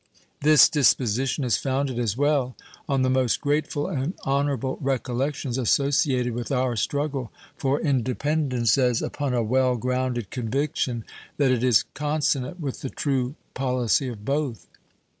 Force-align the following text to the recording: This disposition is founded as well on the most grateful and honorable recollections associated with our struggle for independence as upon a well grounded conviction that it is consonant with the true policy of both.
This 0.41 0.67
disposition 0.67 1.43
is 1.43 1.57
founded 1.57 1.99
as 1.99 2.17
well 2.17 2.55
on 2.89 3.03
the 3.03 3.09
most 3.11 3.39
grateful 3.39 3.85
and 3.85 4.15
honorable 4.23 4.79
recollections 4.81 5.59
associated 5.59 6.33
with 6.33 6.51
our 6.51 6.75
struggle 6.75 7.31
for 7.55 7.79
independence 7.79 8.79
as 8.79 9.03
upon 9.03 9.35
a 9.35 9.43
well 9.43 9.75
grounded 9.77 10.31
conviction 10.31 11.03
that 11.37 11.51
it 11.51 11.63
is 11.63 11.83
consonant 11.93 12.59
with 12.59 12.81
the 12.81 12.89
true 12.89 13.35
policy 13.53 14.07
of 14.07 14.25
both. 14.25 14.65